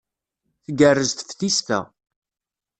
Tgerrez 0.65 1.11
teftist-a. 1.13 1.79